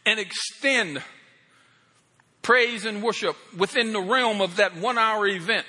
[0.04, 1.02] and extend
[2.42, 5.66] praise and worship within the realm of that one hour event.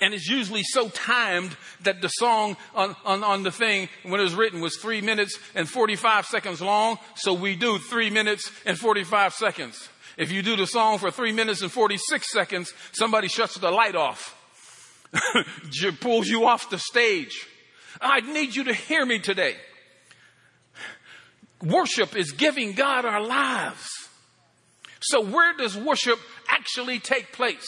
[0.00, 4.22] And it's usually so timed that the song on, on, on, the thing, when it
[4.22, 6.98] was written, was three minutes and 45 seconds long.
[7.16, 9.88] So we do three minutes and 45 seconds.
[10.16, 13.96] If you do the song for three minutes and 46 seconds, somebody shuts the light
[13.96, 14.37] off,
[16.00, 17.46] pulls you off the stage.
[18.00, 19.56] I need you to hear me today.
[21.62, 23.88] Worship is giving God our lives.
[25.00, 26.18] So where does worship
[26.48, 27.66] actually take place?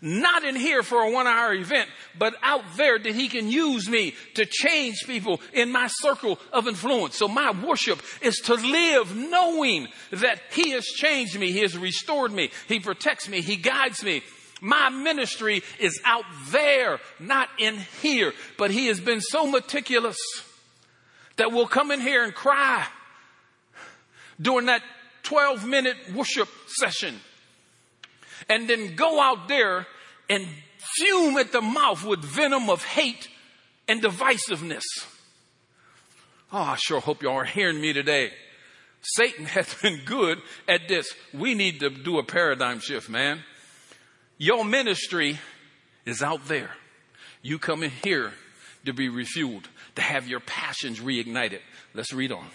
[0.00, 3.88] Not in here for a one hour event, but out there that he can use
[3.88, 7.16] me to change people in my circle of influence.
[7.16, 11.50] So my worship is to live knowing that he has changed me.
[11.50, 12.50] He has restored me.
[12.68, 13.40] He protects me.
[13.40, 14.22] He guides me.
[14.60, 18.32] My ministry is out there, not in here.
[18.56, 20.18] But he has been so meticulous
[21.36, 22.86] that we'll come in here and cry
[24.40, 24.82] during that
[25.22, 27.20] 12 minute worship session
[28.48, 29.86] and then go out there
[30.30, 30.46] and
[30.78, 33.28] fume at the mouth with venom of hate
[33.86, 34.84] and divisiveness.
[36.52, 38.30] Oh, I sure hope y'all are hearing me today.
[39.02, 41.12] Satan has been good at this.
[41.32, 43.42] We need to do a paradigm shift, man.
[44.38, 45.38] Your ministry
[46.06, 46.70] is out there.
[47.42, 48.32] You come in here
[48.84, 49.64] to be refueled,
[49.96, 51.60] to have your passions reignited.
[51.92, 52.46] Let's read on.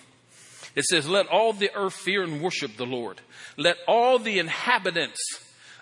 [0.75, 3.21] It says, Let all the earth fear and worship the Lord.
[3.57, 5.19] Let all the inhabitants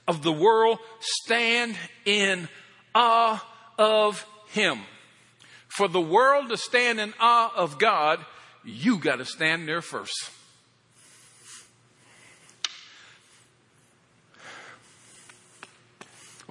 [0.07, 2.49] of the world stand in
[2.93, 3.45] awe
[3.77, 4.79] of him.
[5.67, 8.19] For the world to stand in awe of God,
[8.65, 10.31] you got to stand there first.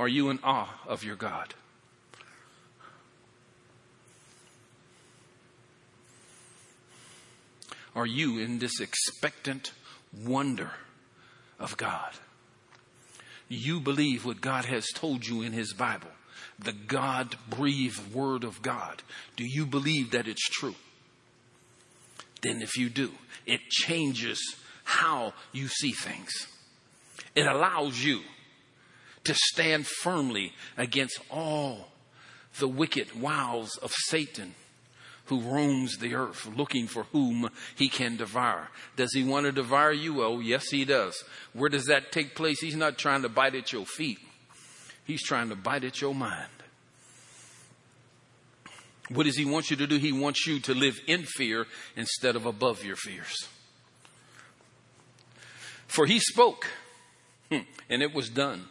[0.01, 1.53] Are you in awe of your God?
[7.95, 9.73] Are you in this expectant
[10.25, 10.71] wonder
[11.59, 12.13] of God?
[13.47, 16.09] You believe what God has told you in His Bible,
[16.59, 19.03] the God breathed Word of God.
[19.37, 20.77] Do you believe that it's true?
[22.41, 23.11] Then, if you do,
[23.45, 24.41] it changes
[24.83, 26.31] how you see things.
[27.35, 28.21] It allows you
[29.31, 31.87] to stand firmly against all
[32.59, 34.57] the wicked wiles of Satan
[35.27, 38.69] who roams the earth looking for whom he can devour.
[38.97, 40.25] Does he want to devour you?
[40.25, 41.23] Oh, yes, he does.
[41.53, 42.61] Where does that take place?
[42.61, 44.19] He's not trying to bite at your feet.
[45.05, 46.51] He's trying to bite at your mind.
[49.11, 49.97] What does he want you to do?
[49.99, 53.47] He wants you to live in fear instead of above your fears.
[55.87, 56.67] For he spoke,
[57.49, 58.65] hmm, and it was done.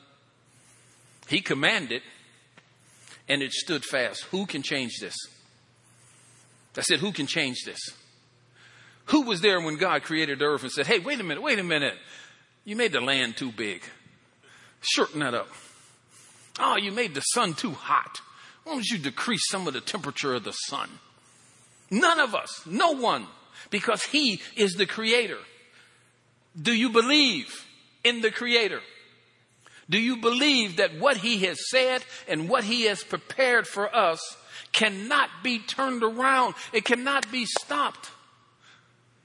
[1.30, 2.02] He commanded
[3.28, 4.24] and it stood fast.
[4.32, 5.16] Who can change this?
[6.76, 7.80] I said, Who can change this?
[9.06, 11.60] Who was there when God created the earth and said, Hey, wait a minute, wait
[11.60, 11.96] a minute.
[12.66, 13.84] You made the land too big.
[14.82, 15.50] Shorten that up.
[16.60, 18.20] Oh, you made the sun too hot.
[18.64, 20.90] Why don't you decrease some of the temperature of the sun?
[21.92, 23.26] None of us, no one,
[23.70, 25.40] because He is the Creator.
[26.60, 27.66] Do you believe
[28.04, 28.82] in the Creator?
[29.90, 34.20] Do you believe that what he has said and what he has prepared for us
[34.72, 36.54] cannot be turned around?
[36.72, 38.12] It cannot be stopped.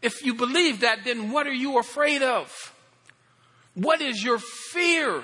[0.00, 2.74] If you believe that, then what are you afraid of?
[3.74, 5.22] What is your fear?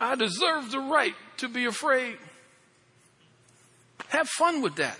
[0.00, 2.18] I deserve the right to be afraid.
[4.08, 4.98] Have fun with that.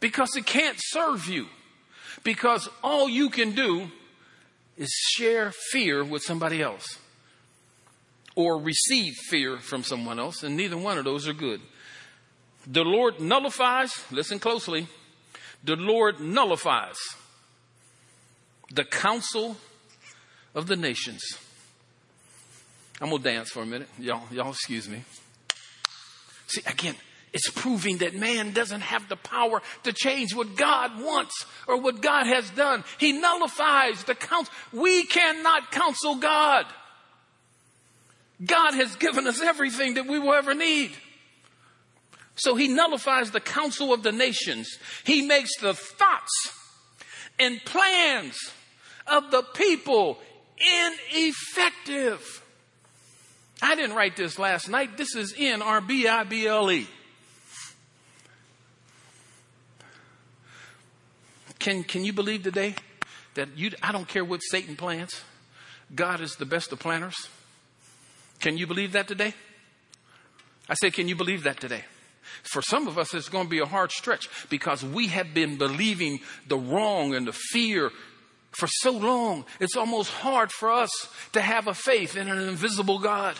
[0.00, 1.46] Because it can't serve you.
[2.22, 3.90] Because all you can do
[4.76, 6.98] is share fear with somebody else
[8.34, 11.60] or receive fear from someone else, and neither one of those are good.
[12.66, 14.86] The Lord nullifies, listen closely,
[15.64, 16.96] the Lord nullifies
[18.70, 19.56] the counsel
[20.54, 21.22] of the nations.
[23.00, 23.88] I'm gonna dance for a minute.
[23.98, 25.02] Y'all, y'all excuse me.
[26.46, 26.94] See, again,
[27.36, 32.00] it's proving that man doesn't have the power to change what God wants or what
[32.00, 32.82] God has done.
[32.98, 34.54] He nullifies the counsel.
[34.72, 36.64] We cannot counsel God.
[38.42, 40.92] God has given us everything that we will ever need.
[42.36, 44.78] So he nullifies the counsel of the nations.
[45.04, 46.52] He makes the thoughts
[47.38, 48.38] and plans
[49.06, 50.18] of the people
[50.82, 52.42] ineffective.
[53.60, 54.96] I didn't write this last night.
[54.96, 56.88] This is in our B I B L E.
[61.58, 62.74] Can, can you believe today
[63.34, 65.20] that you, I don't care what Satan plans,
[65.94, 67.16] God is the best of planners?
[68.40, 69.34] Can you believe that today?
[70.68, 71.84] I say, can you believe that today?
[72.42, 75.58] For some of us, it's going to be a hard stretch because we have been
[75.58, 77.90] believing the wrong and the fear
[78.50, 79.44] for so long.
[79.60, 80.90] It's almost hard for us
[81.32, 83.36] to have a faith in an invisible God.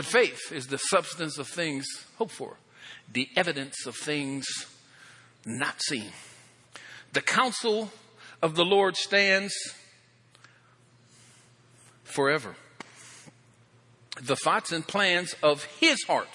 [0.00, 1.86] But faith is the substance of things
[2.16, 2.56] hoped for,
[3.12, 4.46] the evidence of things
[5.44, 6.10] not seen.
[7.12, 7.90] The counsel
[8.40, 9.52] of the Lord stands
[12.02, 12.56] forever.
[14.22, 16.30] The thoughts and plans of his heart,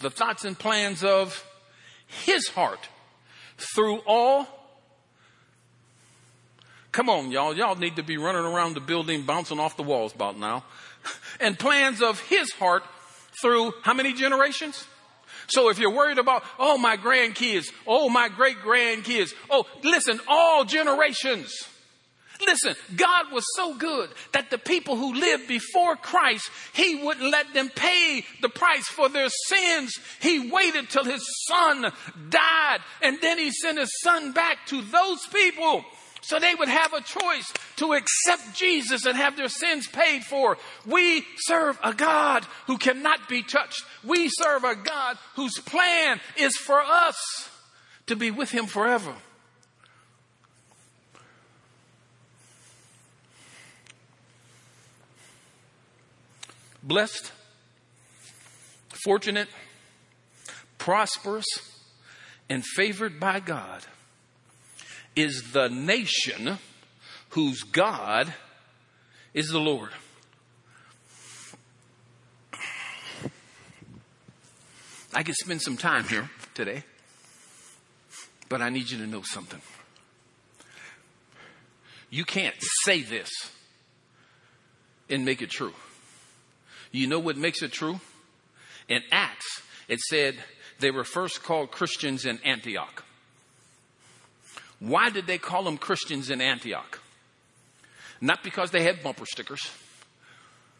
[0.00, 1.46] the thoughts and plans of
[2.24, 2.88] his heart
[3.56, 4.48] through all.
[6.90, 7.56] Come on, y'all.
[7.56, 10.64] Y'all need to be running around the building, bouncing off the walls about now.
[11.38, 12.82] And plans of his heart
[13.40, 14.84] through how many generations?
[15.48, 20.64] So if you're worried about, oh, my grandkids, oh, my great grandkids, oh, listen, all
[20.64, 21.52] generations.
[22.44, 27.54] Listen, God was so good that the people who lived before Christ, He wouldn't let
[27.54, 29.94] them pay the price for their sins.
[30.20, 31.90] He waited till His Son
[32.28, 35.84] died and then He sent His Son back to those people
[36.26, 40.58] so they would have a choice to accept Jesus and have their sins paid for.
[40.84, 43.82] We serve a God who cannot be touched.
[44.04, 47.50] We serve a God whose plan is for us
[48.06, 49.14] to be with Him forever.
[56.86, 57.32] blessed,
[59.04, 59.48] fortunate,
[60.78, 61.46] prosperous,
[62.48, 63.82] and favored by God
[65.16, 66.58] is the nation
[67.30, 68.32] whose God
[69.32, 69.90] is the Lord.
[75.14, 76.84] I could spend some time here today,
[78.50, 79.62] but I need you to know something.
[82.10, 82.54] You can't
[82.84, 83.30] say this
[85.08, 85.72] and make it true.
[86.92, 88.00] You know what makes it true?
[88.88, 90.36] In Acts, it said
[90.80, 93.05] they were first called Christians in Antioch.
[94.78, 97.00] Why did they call them Christians in Antioch?
[98.20, 99.70] Not because they had bumper stickers,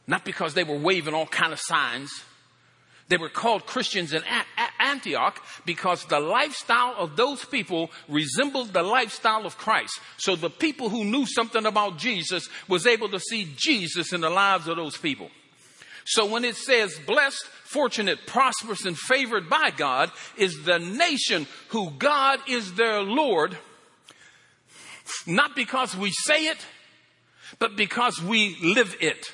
[0.07, 2.11] not because they were waving all kind of signs.
[3.09, 4.23] They were called Christians in
[4.81, 10.01] Antioch because the lifestyle of those people resembled the lifestyle of Christ.
[10.17, 14.31] So the people who knew something about Jesus was able to see Jesus in the
[14.31, 15.31] lives of those people.
[16.05, 21.91] So when it says blessed, fortunate, prosperous, and favored by God is the nation who
[21.93, 23.57] God is their Lord,
[25.27, 26.59] not because we say it,
[27.59, 29.27] but because we live it.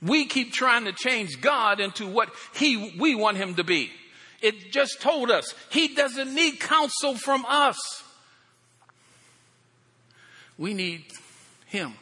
[0.00, 3.90] We keep trying to change God into what he, we want him to be.
[4.40, 7.76] It just told us he doesn't need counsel from us.
[10.56, 11.04] We need
[11.66, 11.94] him.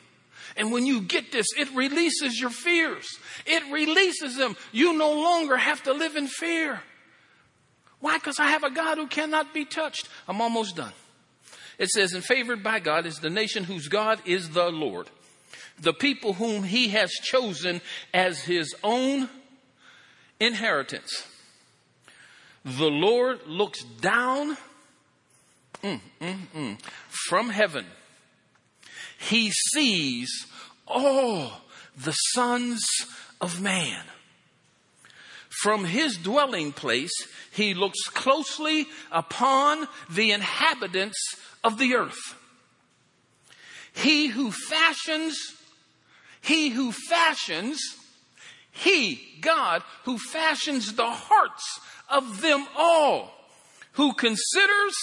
[0.56, 3.06] And when you get this, it releases your fears.
[3.44, 4.56] It releases them.
[4.72, 6.80] You no longer have to live in fear.
[8.00, 8.16] Why?
[8.18, 10.08] Because I have a God who cannot be touched.
[10.28, 10.92] I'm almost done.
[11.78, 15.08] It says, and favored by God is the nation whose God is the Lord,
[15.78, 17.80] the people whom he has chosen
[18.14, 19.28] as his own
[20.40, 21.26] inheritance.
[22.64, 24.56] The Lord looks down
[25.82, 27.86] mm, mm, mm, from heaven
[29.18, 30.30] he sees
[30.86, 31.52] all
[31.96, 32.84] the sons
[33.40, 34.04] of man.
[35.62, 37.12] From his dwelling place,
[37.50, 41.18] he looks closely upon the inhabitants
[41.66, 42.36] of the earth.
[43.92, 45.36] He who fashions,
[46.40, 47.80] he who fashions,
[48.70, 53.32] he, God, who fashions the hearts of them all,
[53.92, 54.94] who considers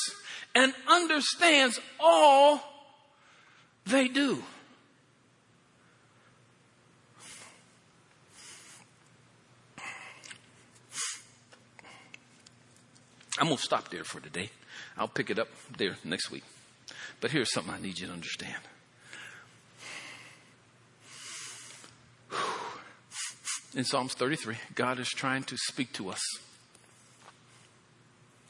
[0.55, 2.61] and understands all
[3.85, 4.41] they do.
[13.39, 14.49] I'm going to stop there for today.
[14.95, 16.43] I'll pick it up there next week.
[17.23, 18.61] But here's something I need you to understand.
[23.73, 26.19] In Psalms 33, God is trying to speak to us.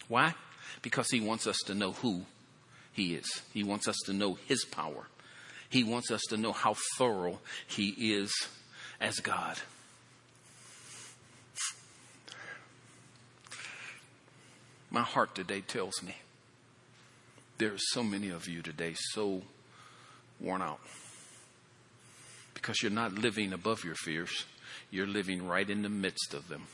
[0.08, 0.34] Why?
[0.82, 2.26] Because He wants us to know who
[2.94, 5.06] He is, He wants us to know His power.
[5.70, 8.34] He wants us to know how thorough He is
[9.00, 9.60] as God.
[14.90, 16.16] My heart today tells me
[17.58, 19.42] there are so many of you today so
[20.40, 20.80] worn out.
[22.54, 24.46] Because you're not living above your fears,
[24.92, 26.68] you're living right in the midst of them.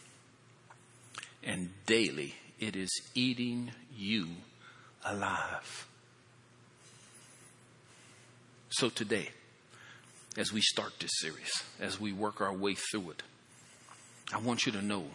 [1.44, 4.28] And daily, it is eating you
[5.06, 5.88] alive.
[8.72, 9.30] So today,
[10.38, 13.24] as we start this series, as we work our way through it,
[14.34, 15.06] I want you to know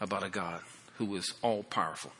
[0.00, 0.60] about a God
[0.98, 2.12] who is all powerful,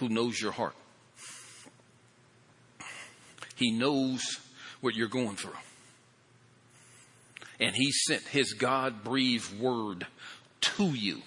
[0.00, 0.74] who knows your heart.
[3.54, 4.22] He knows
[4.80, 5.52] what you're going through.
[7.60, 10.06] And He sent His God breathed word
[10.62, 11.22] to you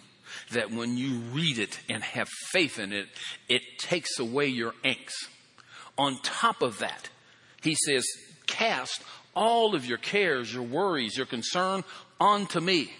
[0.52, 3.08] that when you read it and have faith in it,
[3.48, 5.30] it takes away your angst.
[5.98, 7.10] On top of that,
[7.62, 8.04] he says,
[8.48, 9.04] cast
[9.36, 11.84] all of your cares, your worries, your concern
[12.20, 12.92] onto me.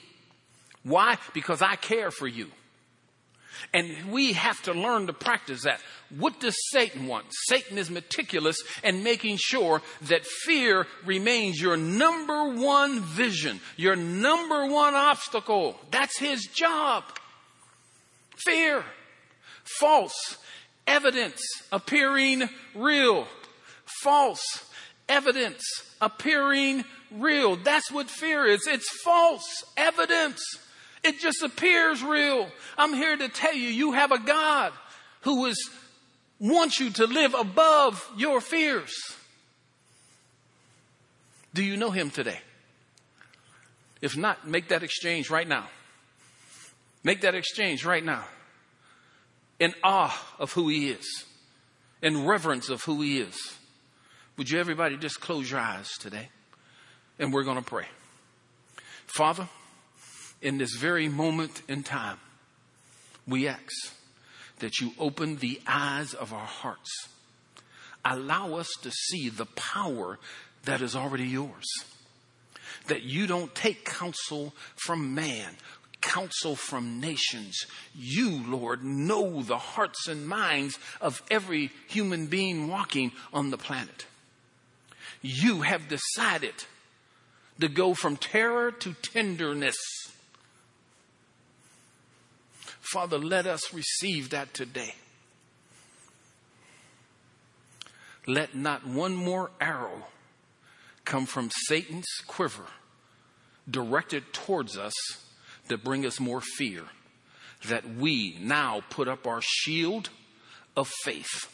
[0.84, 1.18] Why?
[1.34, 2.52] Because I care for you.
[3.74, 5.80] And we have to learn to practice that.
[6.18, 7.26] What does Satan want?
[7.48, 14.68] Satan is meticulous and making sure that fear remains your number one vision, your number
[14.68, 15.80] one obstacle.
[15.92, 17.04] That's his job.
[18.46, 18.84] Fear.
[19.80, 20.38] False
[20.86, 21.42] evidence
[21.72, 23.28] appearing real.
[24.02, 24.44] False
[25.08, 25.64] evidence
[26.02, 27.56] appearing real.
[27.56, 28.68] That's what fear is.
[28.68, 30.42] It's false evidence.
[31.04, 32.48] It just appears real.
[32.78, 34.72] I'm here to tell you, you have a God
[35.22, 35.70] who is,
[36.40, 38.94] wants you to live above your fears.
[41.54, 42.40] Do you know him today?
[44.02, 45.68] If not, make that exchange right now.
[47.04, 48.26] Make that exchange right now.
[49.60, 51.26] In awe of who he is,
[52.02, 53.36] in reverence of who he is.
[54.38, 56.30] Would you everybody just close your eyes today?
[57.20, 57.86] And we're going to pray.
[59.06, 59.48] Father,
[60.44, 62.20] in this very moment in time,
[63.26, 63.96] we ask
[64.60, 67.08] that you open the eyes of our hearts.
[68.06, 70.20] Allow us to see the power
[70.66, 71.66] that is already yours.
[72.88, 75.56] That you don't take counsel from man,
[76.02, 77.58] counsel from nations.
[77.96, 84.06] You, Lord, know the hearts and minds of every human being walking on the planet.
[85.22, 86.56] You have decided
[87.62, 89.78] to go from terror to tenderness
[92.94, 94.94] Father, let us receive that today.
[98.28, 100.04] Let not one more arrow
[101.04, 102.68] come from Satan's quiver
[103.68, 104.94] directed towards us
[105.70, 106.84] to bring us more fear.
[107.68, 110.12] That we now put up our shield
[110.78, 111.52] of faith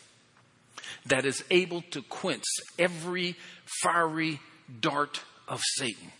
[1.05, 2.43] that is able to quench
[2.77, 3.37] every
[3.81, 4.41] fiery
[4.81, 6.11] dart of Satan.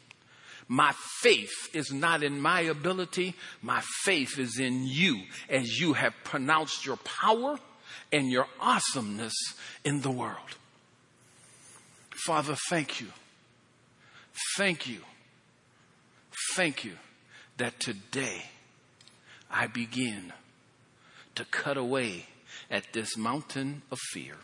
[0.72, 3.34] My faith is not in my ability.
[3.64, 7.58] My faith is in you as you have pronounced your power
[8.12, 9.34] and your awesomeness
[9.84, 10.38] in the world.
[12.12, 13.08] Father, thank you.
[14.56, 15.00] Thank you.
[16.54, 16.94] Thank you
[17.58, 18.44] that today
[19.50, 20.34] I begin
[21.34, 22.28] to cut away
[22.70, 24.36] at this mountain of fear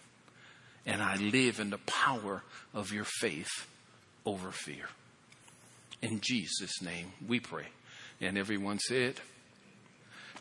[0.87, 2.41] and I live in the power
[2.73, 3.67] of your faith
[4.25, 4.87] over fear.
[6.05, 7.65] In Jesus' name we pray.
[8.21, 9.15] And everyone said,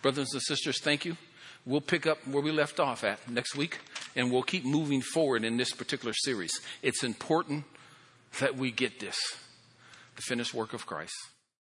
[0.02, 1.16] Brothers and sisters, thank you.
[1.64, 3.78] We'll pick up where we left off at next week,
[4.14, 6.60] and we'll keep moving forward in this particular series.
[6.82, 7.64] It's important
[8.40, 9.16] that we get this
[10.16, 11.14] the finished work of Christ.